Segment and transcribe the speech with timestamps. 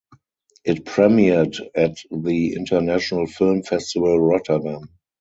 [0.65, 4.89] It premiered at the International Film Festival Rotterdam.